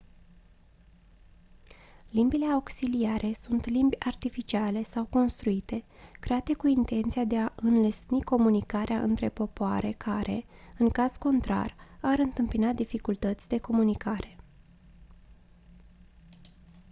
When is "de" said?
7.23-7.37, 13.49-13.59